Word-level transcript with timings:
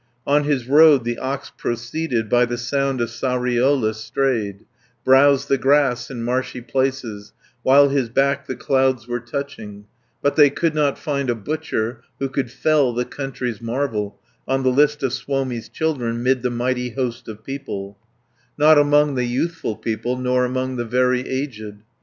On 0.25 0.45
his 0.45 0.67
road 0.67 1.03
the 1.03 1.19
ox 1.19 1.51
proceeded 1.55 2.27
By 2.27 2.45
the 2.45 2.57
Sound 2.57 3.01
of 3.01 3.09
Sariola 3.09 3.93
strayed; 3.93 4.65
Browsed 5.05 5.47
the 5.47 5.59
grass 5.59 6.09
in 6.09 6.23
marshy 6.23 6.59
places, 6.59 7.33
While 7.61 7.89
his 7.89 8.09
back 8.09 8.47
the 8.47 8.55
clouds 8.55 9.07
were 9.07 9.19
touching; 9.19 9.85
But 10.19 10.35
they 10.35 10.49
could 10.49 10.73
not 10.73 10.97
find 10.97 11.29
a 11.29 11.35
butcher, 11.35 12.01
Who 12.17 12.29
could 12.29 12.49
fell 12.49 12.93
the 12.93 13.05
country's 13.05 13.61
marvel 13.61 14.19
On 14.47 14.63
the 14.63 14.71
list 14.71 15.03
of 15.03 15.13
Suomi's 15.13 15.69
children, 15.69 16.23
'Mid 16.23 16.41
the 16.41 16.49
mighty 16.49 16.89
host 16.95 17.27
of 17.27 17.43
people, 17.43 17.95
50 18.53 18.53
Not 18.57 18.77
among 18.79 19.13
the 19.13 19.25
youthful 19.25 19.75
people, 19.75 20.17
Nor 20.17 20.45
among 20.45 20.77
the 20.77 20.85
very 20.85 21.29
aged. 21.29 21.83